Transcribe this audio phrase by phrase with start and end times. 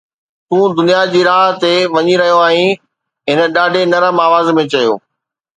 [0.47, 2.75] ”تون دنيا جي راهه تي وڃي رهيو آهين،“
[3.29, 4.93] هن ڏاڍي نرم آواز ۾ چيو.